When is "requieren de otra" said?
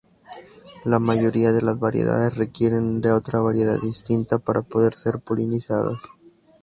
2.35-3.39